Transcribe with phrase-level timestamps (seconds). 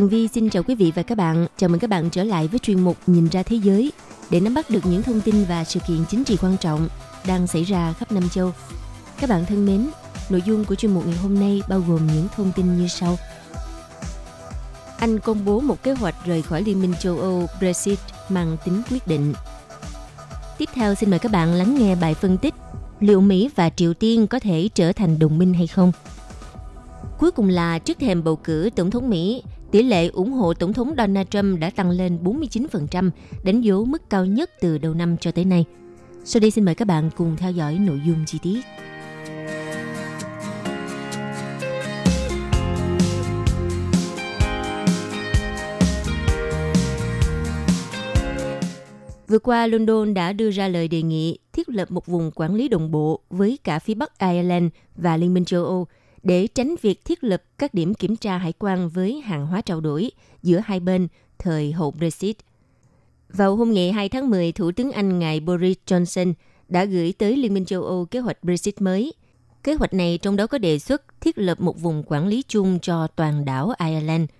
[0.00, 1.46] Tường Vi xin chào quý vị và các bạn.
[1.56, 3.92] Chào mừng các bạn trở lại với chuyên mục Nhìn ra thế giới
[4.30, 6.88] để nắm bắt được những thông tin và sự kiện chính trị quan trọng
[7.26, 8.52] đang xảy ra khắp năm châu.
[9.20, 9.90] Các bạn thân mến,
[10.30, 13.18] nội dung của chuyên mục ngày hôm nay bao gồm những thông tin như sau.
[14.98, 18.82] Anh công bố một kế hoạch rời khỏi Liên minh châu Âu Brexit mang tính
[18.90, 19.34] quyết định.
[20.58, 22.54] Tiếp theo xin mời các bạn lắng nghe bài phân tích
[23.00, 25.92] liệu Mỹ và Triều Tiên có thể trở thành đồng minh hay không.
[27.18, 30.72] Cuối cùng là trước thềm bầu cử Tổng thống Mỹ, tỷ lệ ủng hộ Tổng
[30.72, 33.10] thống Donald Trump đã tăng lên 49%,
[33.42, 35.64] đánh dấu mức cao nhất từ đầu năm cho tới nay.
[36.24, 38.60] Sau đây xin mời các bạn cùng theo dõi nội dung chi tiết.
[49.28, 52.68] Vừa qua, London đã đưa ra lời đề nghị thiết lập một vùng quản lý
[52.68, 55.86] đồng bộ với cả phía Bắc Ireland và Liên minh châu Âu–
[56.22, 59.80] để tránh việc thiết lập các điểm kiểm tra hải quan với hàng hóa trao
[59.80, 60.10] đổi
[60.42, 62.36] giữa hai bên thời hậu Brexit.
[63.28, 66.32] Vào hôm ngày 2 tháng 10, Thủ tướng Anh ngài Boris Johnson
[66.68, 69.12] đã gửi tới Liên minh châu Âu kế hoạch Brexit mới.
[69.62, 72.78] Kế hoạch này trong đó có đề xuất thiết lập một vùng quản lý chung
[72.82, 74.30] cho toàn đảo Ireland,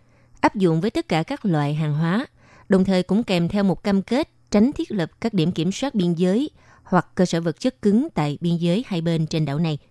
[0.41, 2.27] áp dụng với tất cả các loại hàng hóa,
[2.69, 5.95] đồng thời cũng kèm theo một cam kết tránh thiết lập các điểm kiểm soát
[5.95, 6.51] biên giới
[6.83, 9.79] hoặc cơ sở vật chất cứng tại biên giới hai bên trên đảo này–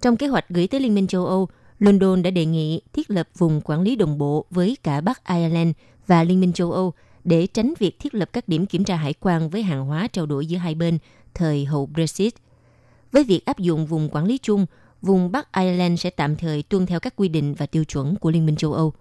[0.00, 1.48] trong kế hoạch gửi tới Liên minh châu Âu,
[1.78, 5.70] London đã đề nghị thiết lập vùng quản lý đồng bộ với cả Bắc Ireland
[6.06, 6.92] và Liên minh châu Âu
[7.24, 10.26] để tránh việc thiết lập các điểm kiểm tra hải quan với hàng hóa trao
[10.26, 10.98] đổi giữa hai bên
[11.34, 12.34] thời hậu Brexit.
[13.12, 14.66] Với việc áp dụng vùng quản lý chung,
[15.02, 18.30] vùng Bắc Ireland sẽ tạm thời tuân theo các quy định và tiêu chuẩn của
[18.30, 18.92] Liên minh châu Âu.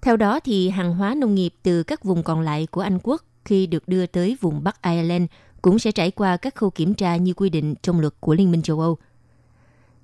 [0.00, 3.24] Theo đó thì hàng hóa nông nghiệp từ các vùng còn lại của Anh quốc
[3.44, 5.24] khi được đưa tới vùng Bắc Ireland
[5.62, 8.50] cũng sẽ trải qua các khâu kiểm tra như quy định trong luật của Liên
[8.50, 8.98] minh châu Âu–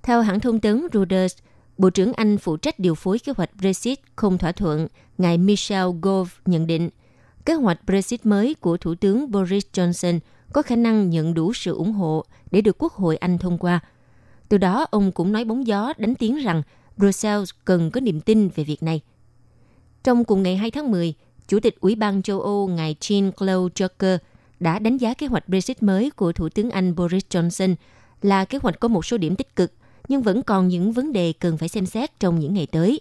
[0.04, 1.37] theo hãng thông tấn Reuters,
[1.78, 4.87] Bộ trưởng Anh phụ trách điều phối kế hoạch Brexit không thỏa thuận,
[5.19, 6.91] ngài Michel Gove nhận định
[7.47, 10.19] kế hoạch Brexit mới của Thủ tướng Boris Johnson
[10.53, 13.81] có khả năng nhận đủ sự ủng hộ để được Quốc hội Anh thông qua.
[14.48, 16.62] Từ đó, ông cũng nói bóng gió đánh tiếng rằng
[16.97, 19.00] Brussels cần có niềm tin về việc này.
[20.04, 21.15] Trong cùng ngày 2 tháng 10,
[21.48, 24.19] Chủ tịch Ủy ban châu Âu ngài Jean-Claude Juncker
[24.60, 27.75] đã đánh giá kế hoạch Brexit mới của Thủ tướng Anh Boris Johnson
[28.22, 29.72] là kế hoạch có một số điểm tích cực–
[30.09, 33.00] nhưng vẫn còn những vấn đề cần phải xem xét trong những ngày tới.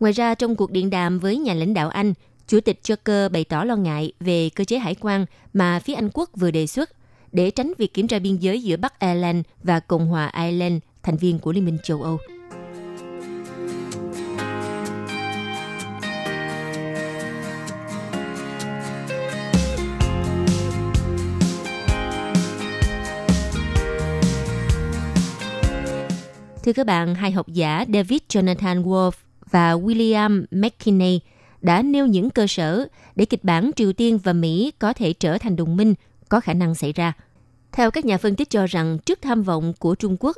[0.00, 2.14] Ngoài ra, trong cuộc điện đàm với nhà lãnh đạo Anh,
[2.48, 6.10] Chủ tịch Joker bày tỏ lo ngại về cơ chế hải quan mà phía Anh
[6.14, 6.90] quốc vừa đề xuất
[7.32, 11.16] để tránh việc kiểm tra biên giới giữa Bắc Ireland và Cộng hòa Ireland, thành
[11.16, 12.18] viên của Liên minh châu Âu.
[26.68, 29.10] Thưa các bạn, hai học giả David Jonathan Wolf
[29.50, 31.20] và William McKinney
[31.60, 32.86] đã nêu những cơ sở
[33.16, 35.94] để kịch bản Triều Tiên và Mỹ có thể trở thành đồng minh
[36.28, 37.12] có khả năng xảy ra.
[37.72, 40.36] Theo các nhà phân tích cho rằng, trước tham vọng của Trung Quốc,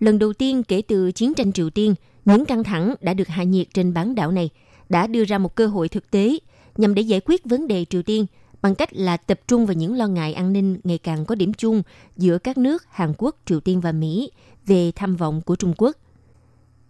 [0.00, 1.94] lần đầu tiên kể từ chiến tranh Triều Tiên,
[2.24, 4.50] những căng thẳng đã được hạ nhiệt trên bán đảo này
[4.88, 6.38] đã đưa ra một cơ hội thực tế
[6.76, 8.26] nhằm để giải quyết vấn đề Triều Tiên
[8.62, 11.52] bằng cách là tập trung vào những lo ngại an ninh ngày càng có điểm
[11.52, 11.82] chung
[12.16, 14.30] giữa các nước Hàn Quốc, Triều Tiên và Mỹ
[14.66, 15.96] về tham vọng của Trung Quốc.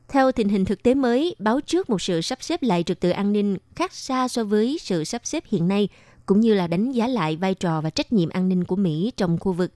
[0.08, 3.10] Theo tình hình thực tế mới, báo trước một sự sắp xếp lại trật tự
[3.10, 5.88] an ninh khác xa so với sự sắp xếp hiện nay,
[6.26, 9.12] cũng như là đánh giá lại vai trò và trách nhiệm an ninh của Mỹ
[9.16, 9.72] trong khu vực.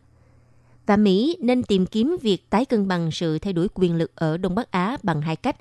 [0.87, 4.37] Và Mỹ nên tìm kiếm việc tái cân bằng sự thay đổi quyền lực ở
[4.37, 5.57] Đông Bắc Á bằng hai cách.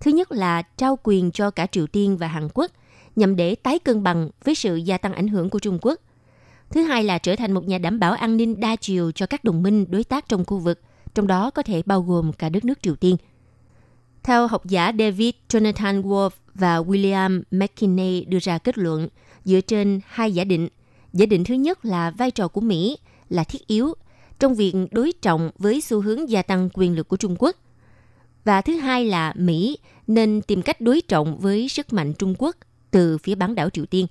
[0.00, 2.70] Thứ nhất là trao quyền cho cả Triều Tiên và Hàn Quốc
[3.16, 6.00] nhằm để tái cân bằng với sự gia tăng ảnh hưởng của Trung Quốc.
[6.70, 9.44] Thứ hai là trở thành một nhà đảm bảo an ninh đa chiều cho các
[9.44, 10.80] đồng minh đối tác trong khu vực–
[11.16, 13.16] trong đó có thể bao gồm cả đất nước Triều Tiên.
[14.22, 19.08] Theo học giả David Jonathan Wolf và William McKinney đưa ra kết luận
[19.44, 20.68] dựa trên hai giả định.
[21.12, 22.98] Giả định thứ nhất là vai trò của Mỹ
[23.28, 23.94] là thiết yếu
[24.38, 27.56] trong việc đối trọng với xu hướng gia tăng quyền lực của Trung Quốc.
[28.44, 32.56] Và thứ hai là Mỹ nên tìm cách đối trọng với sức mạnh Trung Quốc
[32.90, 34.06] từ phía bán đảo Triều Tiên.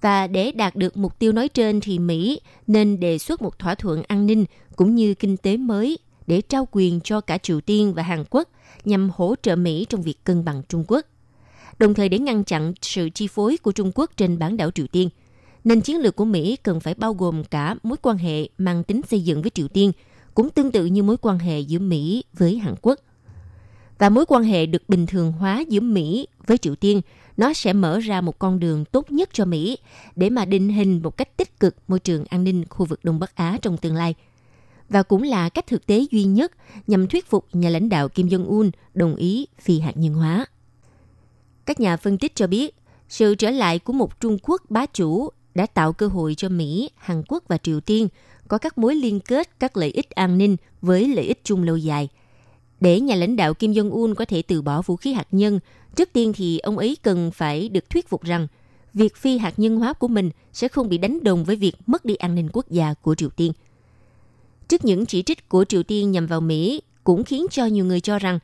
[0.00, 3.74] Và để đạt được mục tiêu nói trên thì Mỹ nên đề xuất một thỏa
[3.74, 4.44] thuận an ninh
[4.76, 5.98] cũng như kinh tế mới
[6.30, 8.48] để trao quyền cho cả Triều Tiên và Hàn Quốc
[8.84, 11.06] nhằm hỗ trợ Mỹ trong việc cân bằng Trung Quốc,
[11.78, 14.86] đồng thời để ngăn chặn sự chi phối của Trung Quốc trên bán đảo Triều
[14.86, 15.08] Tiên.
[15.64, 19.00] Nên chiến lược của Mỹ cần phải bao gồm cả mối quan hệ mang tính
[19.08, 19.92] xây dựng với Triều Tiên,
[20.34, 22.98] cũng tương tự như mối quan hệ giữa Mỹ với Hàn Quốc.
[23.98, 27.00] Và mối quan hệ được bình thường hóa giữa Mỹ với Triều Tiên–
[27.40, 29.78] nó sẽ mở ra một con đường tốt nhất cho Mỹ
[30.16, 33.18] để mà định hình một cách tích cực môi trường an ninh khu vực Đông
[33.18, 34.14] Bắc Á trong tương lai.
[34.90, 36.52] Và cũng là cách thực tế duy nhất
[36.86, 40.46] nhằm thuyết phục nhà lãnh đạo Kim Jong-un đồng ý phi hạt nhân hóa.
[41.66, 42.74] Các nhà phân tích cho biết,
[43.08, 46.90] sự trở lại của một Trung Quốc bá chủ đã tạo cơ hội cho Mỹ,
[46.96, 48.08] Hàn Quốc và Triều Tiên
[48.48, 51.76] có các mối liên kết các lợi ích an ninh với lợi ích chung lâu
[51.76, 52.08] dài.
[52.80, 55.60] Để nhà lãnh đạo Kim Jong-un có thể từ bỏ vũ khí hạt nhân
[55.96, 58.46] Trước tiên thì ông ấy cần phải được thuyết phục rằng
[58.94, 62.04] việc phi hạt nhân hóa của mình sẽ không bị đánh đồng với việc mất
[62.04, 63.52] đi an ninh quốc gia của Triều Tiên.
[64.70, 68.00] Trước những chỉ trích của Triều Tiên nhằm vào Mỹ cũng khiến cho nhiều người
[68.00, 68.38] cho rằng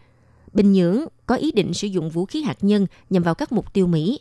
[0.52, 3.73] Bình Nhưỡng có ý định sử dụng vũ khí hạt nhân nhằm vào các mục
[3.73, 4.20] tiêu Mỹ.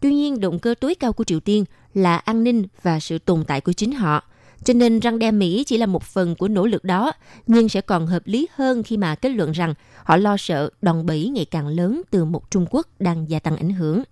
[0.00, 3.44] Tuy nhiên, động cơ tối cao của Triều Tiên là an ninh và sự tồn
[3.44, 4.24] tại của chính họ.
[4.64, 7.12] Cho nên răng đe Mỹ chỉ là một phần của nỗ lực đó,
[7.46, 9.74] nhưng sẽ còn hợp lý hơn khi mà kết luận rằng
[10.04, 13.56] họ lo sợ đòn bẩy ngày càng lớn từ một Trung Quốc đang gia tăng
[13.56, 14.02] ảnh hưởng.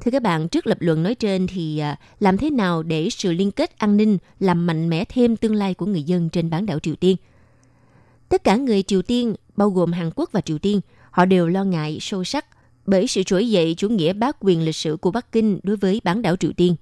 [0.00, 3.32] Thưa các bạn, trước lập luận nói trên thì à, làm thế nào để sự
[3.32, 6.66] liên kết an ninh làm mạnh mẽ thêm tương lai của người dân trên bán
[6.66, 7.16] đảo Triều Tiên?
[8.28, 11.64] Tất cả người Triều Tiên, bao gồm Hàn Quốc và Triều Tiên, họ đều lo
[11.64, 12.46] ngại sâu sắc
[12.86, 16.00] bởi sự trỗi dậy chủ nghĩa bá quyền lịch sử của Bắc Kinh đối với
[16.04, 16.76] bán đảo Triều Tiên.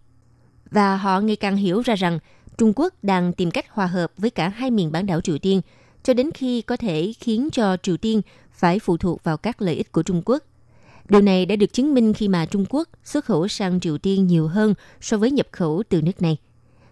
[0.71, 2.19] Và họ ngày càng hiểu ra rằng
[2.59, 5.61] Trung Quốc đang tìm cách hòa hợp với cả hai miền bán đảo Triều Tiên
[6.03, 8.23] cho đến khi có thể khiến cho Triều Tiên
[8.53, 10.43] phải phụ thuộc vào các lợi ích của Trung Quốc.
[11.09, 14.27] Điều này đã được chứng minh khi mà Trung Quốc xuất khẩu sang Triều Tiên
[14.27, 16.37] nhiều hơn so với nhập khẩu từ nước này.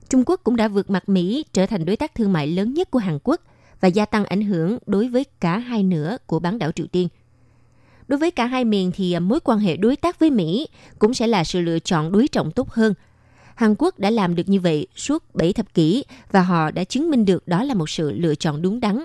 [0.08, 2.90] Trung Quốc cũng đã vượt mặt Mỹ, trở thành đối tác thương mại lớn nhất
[2.90, 3.40] của Hàn Quốc
[3.80, 7.08] và gia tăng ảnh hưởng đối với cả hai nửa của bán đảo Triều Tiên.
[8.08, 10.68] Đối với cả hai miền thì mối quan hệ đối tác với Mỹ
[10.98, 12.94] cũng sẽ là sự lựa chọn đối trọng tốt hơn–
[13.54, 17.10] Hàn Quốc đã làm được như vậy suốt 7 thập kỷ và họ đã chứng
[17.10, 19.04] minh được đó là một sự lựa chọn đúng đắn.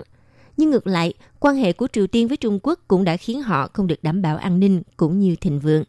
[0.58, 3.68] Nhưng ngược lại, quan hệ của Triều Tiên với Trung Quốc cũng đã khiến họ
[3.72, 5.84] không được đảm bảo an ninh cũng như thịnh vượng.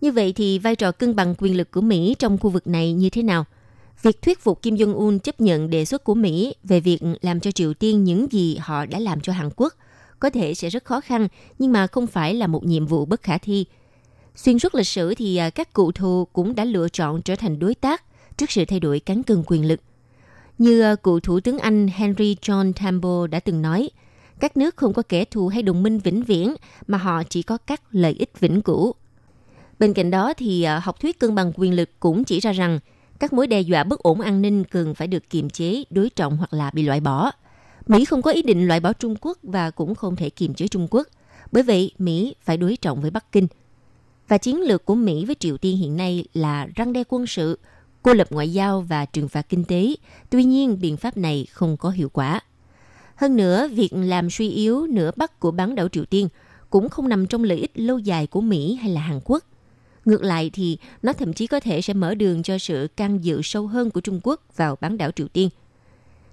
[0.00, 2.92] Như vậy thì vai trò cân bằng quyền lực của Mỹ trong khu vực này
[2.92, 3.44] như thế nào?
[4.02, 7.50] Việc thuyết phục Kim Jong-un chấp nhận đề xuất của Mỹ về việc làm cho
[7.50, 9.74] Triều Tiên những gì họ đã làm cho Hàn Quốc
[10.20, 11.28] có thể sẽ rất khó khăn,
[11.58, 13.64] nhưng mà không phải là một nhiệm vụ bất khả thi–
[14.36, 17.58] Xuyên suốt lịch sử thì à, các cụ thù cũng đã lựa chọn trở thành
[17.58, 18.02] đối tác
[18.36, 19.80] trước sự thay đổi cán cân quyền lực.
[20.58, 23.90] Như ờ, cựu Thủ tướng Anh Henry John Campbell đã từng nói,
[24.40, 26.54] các nước không có kẻ thù hay đồng minh vĩnh viễn
[26.86, 28.94] mà họ chỉ có các lợi ích vĩnh cửu.
[29.78, 32.78] Bên cạnh đó thì ờ, học thuyết cân bằng quyền lực cũng chỉ ra rằng
[33.18, 36.36] các mối đe dọa bất ổn an ninh cần phải được kiềm chế, đối trọng
[36.36, 37.30] hoặc là bị loại bỏ.
[37.86, 40.68] Mỹ không có ý định loại bỏ Trung Quốc và cũng không thể kiềm chế
[40.68, 41.06] Trung Quốc.
[41.52, 43.46] Bởi vậy, Mỹ phải đối trọng với Bắc Kinh–
[44.28, 47.58] và chiến lược của Mỹ với Triều Tiên hiện nay là răng đe quân sự,
[48.06, 49.94] cô lập ngoại giao và trừng phạt kinh tế.
[50.30, 52.40] Tuy nhiên, biện pháp này không có hiệu quả.
[53.16, 56.28] Hơn nữa, việc làm suy yếu nửa bắc của bán đảo Triều Tiên
[56.70, 59.44] cũng không nằm trong lợi ích lâu dài của Mỹ hay là Hàn Quốc.
[60.04, 63.42] Ngược lại thì nó thậm chí có thể sẽ mở đường cho sự can dự
[63.42, 65.48] sâu hơn của Trung Quốc vào bán đảo Triều Tiên.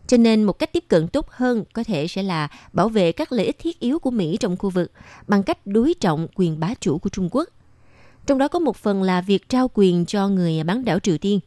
[0.08, 3.32] Cho nên một cách tiếp cận tốt hơn có thể sẽ là bảo vệ các
[3.32, 4.92] lợi ích thiết yếu của Mỹ trong khu vực
[5.28, 7.50] bằng cách đối trọng quyền bá chủ của Trung Quốc–
[8.26, 11.40] trong đó có một phần là việc trao quyền cho người bán đảo Triều Tiên.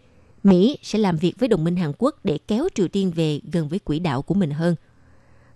[0.46, 3.68] Mỹ sẽ làm việc với đồng minh Hàn Quốc để kéo Triều Tiên về gần
[3.68, 4.74] với quỹ đạo của mình hơn.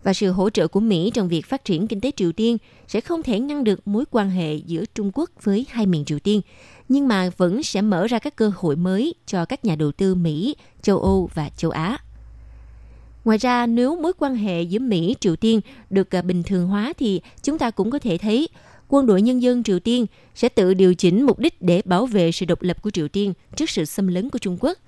[0.03, 3.01] Và sự hỗ trợ của Mỹ trong việc phát triển kinh tế Triều Tiên sẽ
[3.01, 6.41] không thể ngăn được mối quan hệ giữa Trung Quốc với hai miền Triều Tiên,
[6.89, 10.15] nhưng mà vẫn sẽ mở ra các cơ hội mới cho các nhà đầu tư
[10.15, 11.99] Mỹ, châu Âu và châu Á.
[13.25, 16.93] Ngoài ra, nếu mối quan hệ giữa Mỹ Triều Tiên được à, bình thường hóa
[16.99, 18.49] thì chúng ta cũng có thể thấy
[18.91, 22.33] quân đội nhân dân Triều Tiên sẽ tự điều chỉnh mục đích để bảo vệ
[22.33, 24.79] sự độc lập của Triều Tiên trước sự xâm lấn của Trung Quốc.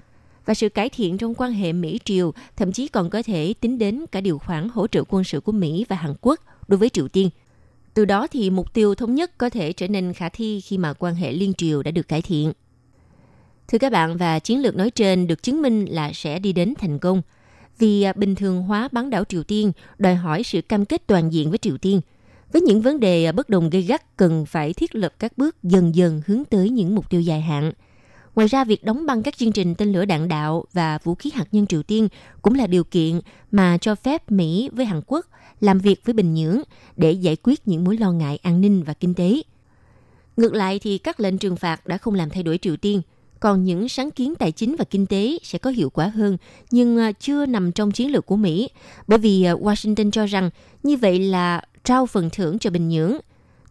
[0.47, 4.05] Và sự cải thiện trong quan hệ Mỹ-Triều thậm chí còn có thể tính đến
[4.13, 7.09] cả điều khoản hỗ trợ quân sự của Mỹ và Hàn Quốc đối với Triều
[7.09, 7.31] Tiên.
[7.95, 10.93] Từ đó thì mục tiêu thống nhất có thể trở nên khả thi khi mà
[10.93, 12.53] quan hệ liên triều đã được cải thiện.
[13.69, 16.75] Thưa các bạn, và chiến lược nói trên được chứng minh là sẽ đi đến
[16.79, 17.23] thành công.
[17.79, 21.33] Vì à, bình thường hóa bán đảo Triều Tiên đòi hỏi sự cam kết toàn
[21.33, 22.01] diện với Triều Tiên–
[22.53, 25.63] với những vấn đề à, bất đồng gây gắt cần phải thiết lập các bước
[25.63, 27.73] dần dần hướng tới những mục tiêu dài hạn.
[28.35, 31.31] Ngoài ra, việc đóng băng các chương trình tên lửa đạn đạo và vũ khí
[31.35, 32.09] hạt nhân Triều Tiên
[32.43, 35.27] cũng là điều kiện mà cho phép Mỹ với Hàn Quốc
[35.61, 36.61] làm việc với Bình Nhưỡng
[36.97, 39.43] để giải quyết những mối lo ngại an ninh và kinh tế.
[40.37, 43.03] Ngược lại thì các lệnh trừng phạt đã không làm thay đổi Triều Tiên.
[43.41, 46.37] còn những sáng kiến tài chính và kinh tế sẽ có hiệu quả hơn
[46.71, 48.69] nhưng à, chưa nằm trong chiến lược của Mỹ
[49.07, 50.51] bởi vì à, Washington cho rằng
[50.83, 53.17] như vậy là trao phần thưởng cho Bình Nhưỡng.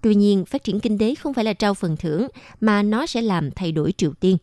[0.01, 2.27] Tuy nhiên, phát triển kinh tế không phải là trao phần thưởng
[2.61, 4.37] mà nó sẽ làm thay đổi Triều Tiên.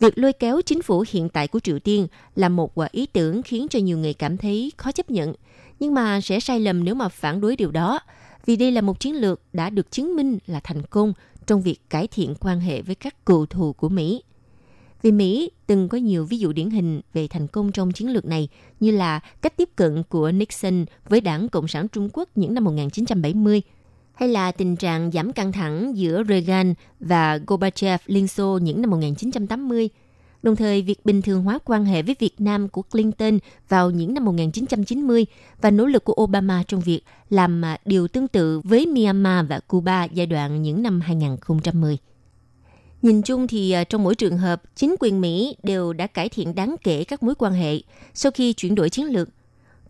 [0.00, 3.66] Việc lôi kéo chính phủ hiện tại của Triều Tiên là một ý tưởng khiến
[3.70, 5.34] cho nhiều người cảm thấy khó chấp nhận,
[5.80, 8.00] nhưng mà sẽ sai lầm nếu mà phản đối điều đó,
[8.46, 11.12] vì đây là một chiến lược đã được chứng minh là thành công
[11.46, 14.22] trong việc cải thiện quan hệ với các cựu thù của Mỹ.
[15.02, 18.24] Vì Mỹ từng có nhiều ví dụ điển hình về thành công trong chiến lược
[18.24, 18.48] này
[18.80, 22.64] như là cách tiếp cận của Nixon với đảng Cộng sản Trung Quốc những năm
[22.64, 23.62] 1970,
[24.14, 28.90] hay là tình trạng giảm căng thẳng giữa Reagan và Gorbachev Liên Xô những năm
[28.90, 29.88] 1980,
[30.42, 33.38] đồng thời việc bình thường hóa quan hệ với Việt Nam của Clinton
[33.68, 35.26] vào những năm 1990
[35.60, 37.00] và nỗ lực của Obama trong việc
[37.30, 41.98] làm điều tương tự với Myanmar và Cuba giai đoạn những năm 2010.
[43.02, 46.54] Nhìn chung thì à, trong mỗi trường hợp, chính quyền Mỹ đều đã cải thiện
[46.54, 47.80] đáng kể các mối quan hệ
[48.14, 49.28] sau khi chuyển đổi chiến lược.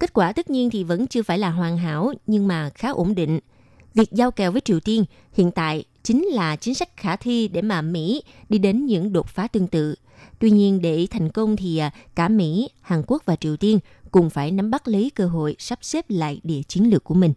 [0.01, 3.15] Kết quả tất nhiên thì vẫn chưa phải là hoàn hảo nhưng mà khá ổn
[3.15, 3.41] định.
[3.95, 7.63] Việc giao kèo với Triều Tiên hiện tại chính là chính sách khả thi để
[7.63, 9.95] mà Mỹ đi đến những đột phá tương tự.
[10.39, 13.79] Tuy nhiên để thành công thì à, cả Mỹ, Hàn Quốc và Triều Tiên
[14.11, 17.33] cùng phải nắm bắt lấy cơ hội sắp xếp lại địa chiến lược của mình.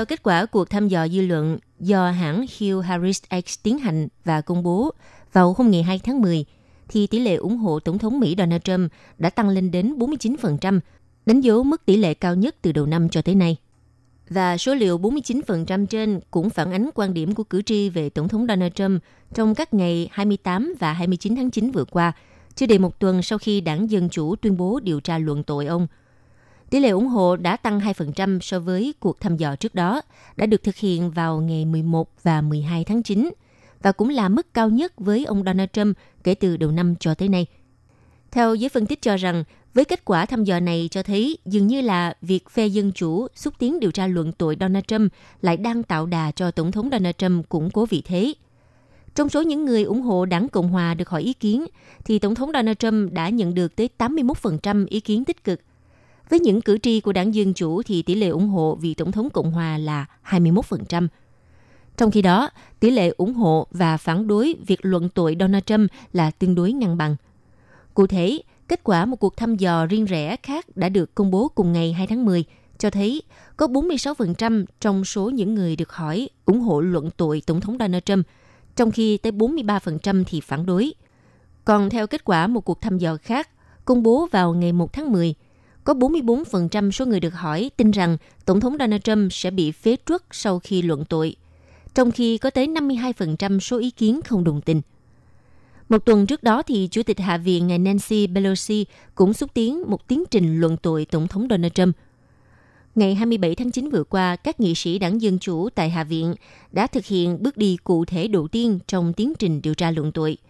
[0.00, 4.08] Theo kết quả cuộc thăm dò dư luận do hãng Hill Harris X tiến hành
[4.24, 4.90] và công bố
[5.32, 6.44] vào hôm ngày 2 tháng 10,
[6.88, 10.80] thì tỷ lệ ủng hộ Tổng thống Mỹ Donald Trump đã tăng lên đến 49%,
[11.26, 13.56] đánh dấu mức tỷ lệ cao nhất từ đầu năm cho tới nay.
[14.28, 18.28] Và số liệu 49% trên cũng phản ánh quan điểm của cử tri về Tổng
[18.28, 19.02] thống Donald Trump
[19.34, 22.12] trong các ngày 28 và 29 tháng 9 vừa qua,
[22.54, 25.66] chưa đầy một tuần sau khi đảng Dân Chủ tuyên bố điều tra luận tội
[25.66, 25.86] ông–
[26.70, 30.02] Tỷ lệ ủng hộ đã tăng 2% so với cuộc thăm dò trước đó,
[30.36, 33.30] đã được thực hiện vào ngày 11 và 12 tháng 9,
[33.82, 37.14] và cũng là mức cao nhất với ông Donald Trump kể từ đầu năm cho
[37.14, 37.46] tới nay.
[38.30, 41.66] Theo giới phân tích cho rằng, với kết quả thăm dò này cho thấy dường
[41.66, 45.12] như là việc phe Dân Chủ xúc tiến điều tra luận tội Donald Trump
[45.42, 48.34] lại đang tạo đà cho Tổng thống Donald Trump củng cố vị thế.
[49.14, 51.66] Trong số những người ủng hộ đảng Cộng Hòa được hỏi ý kiến,
[52.04, 55.60] thì Tổng thống Donald Trump đã nhận được tới 81% ý kiến tích cực,
[56.30, 59.12] với những cử tri của đảng Dân Chủ thì tỷ lệ ủng hộ vị Tổng
[59.12, 61.08] thống Cộng Hòa là 21%.
[61.96, 65.90] Trong khi đó, tỷ lệ ủng hộ và phản đối việc luận tội Donald Trump
[66.12, 67.16] là tương đối ngang bằng.
[67.94, 71.48] Cụ thể, kết quả một cuộc thăm dò riêng rẽ khác đã được công bố
[71.48, 72.44] cùng ngày 2 tháng 10
[72.78, 73.22] cho thấy
[73.56, 78.02] có 46% trong số những người được hỏi ủng hộ luận tội Tổng thống Donald
[78.04, 78.26] Trump,
[78.76, 80.92] trong khi tới 43% thì phản đối.
[81.64, 83.48] Còn theo kết quả một cuộc thăm dò khác
[83.84, 85.34] công bố vào ngày 1 tháng 10,
[85.84, 89.96] có 44% số người được hỏi tin rằng Tổng thống Donald Trump sẽ bị phế
[90.06, 91.36] truất sau khi luận tội,
[91.94, 94.80] trong khi có tới 52% số ý kiến không đồng tình.
[95.88, 99.82] Một tuần trước đó thì Chủ tịch Hạ viện ngài Nancy Pelosi cũng xúc tiến
[99.86, 101.96] một tiến trình luận tội Tổng thống Donald Trump.
[102.94, 106.34] Ngày 27 tháng 9 vừa qua, các nghị sĩ đảng Dân Chủ tại Hạ viện
[106.72, 110.12] đã thực hiện bước đi cụ thể đầu tiên trong tiến trình điều tra luận
[110.12, 110.36] tội–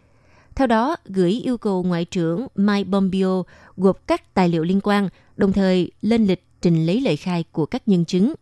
[0.54, 3.44] theo đó, gửi yêu cầu Ngoại trưởng Mike Pompeo
[3.76, 7.66] gộp các tài liệu liên quan, đồng thời lên lịch trình lấy lời khai của
[7.66, 8.34] các nhân chứng.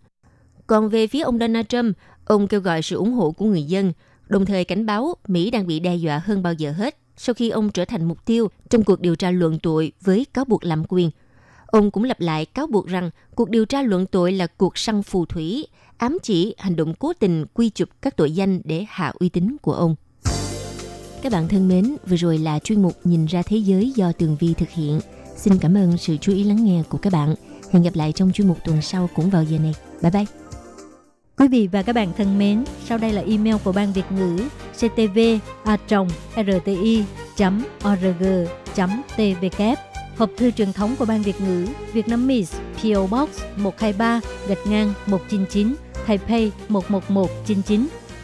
[0.67, 3.93] Còn về phía ông Donald Trump, ông kêu gọi sự ủng hộ của người dân,
[4.29, 7.51] đồng thời cảnh báo Mỹ đang bị đe dọa hơn bao giờ hết sau khi
[7.51, 10.83] ông trở thành mục tiêu trong cuộc điều tra luận tội với cáo buộc lạm
[10.89, 11.11] quyền.
[11.67, 15.03] Ông cũng lặp lại cáo buộc rằng cuộc điều tra luận tội là cuộc săn
[15.03, 19.13] phù thủy, ám chỉ hành động cố tình quy chụp các tội danh để hạ
[19.19, 19.95] uy tín của ông.
[21.23, 24.37] Các bạn thân mến, vừa rồi là chuyên mục Nhìn ra thế giới do Tường
[24.41, 25.01] Vi thực hiện.
[25.37, 27.35] Xin cảm ơn sự chú ý lắng nghe của các bạn.
[27.73, 29.75] Hẹn gặp lại trong chuyên mục tuần sau cũng vào giờ này.
[30.03, 30.25] Bye bye!
[31.39, 34.39] Quý vị và các bạn thân mến, sau đây là email của Ban Việt ngữ
[34.75, 35.19] ctv
[35.65, 35.77] a
[36.37, 37.05] rti
[37.89, 38.25] org
[39.17, 39.63] tvk
[40.19, 44.67] Hộp thư truyền thống của Ban Việt ngữ Việt Nam Miss PO Box 123 gạch
[44.67, 45.75] ngang 199
[46.07, 47.87] Taipei 11199